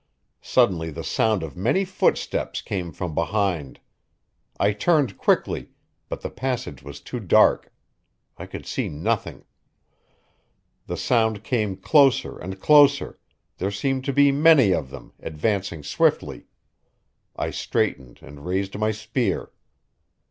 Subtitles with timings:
[0.41, 3.79] Suddenly the sound of many footsteps came from behind.
[4.59, 5.73] I turned quickly,
[6.09, 7.71] but the passage was too dark.
[8.35, 9.45] I could see nothing.
[10.87, 13.19] The sound came closer and closer;
[13.59, 16.47] there seemed to be many of them, advancing swiftly.
[17.35, 19.51] I straightened and raised my spear.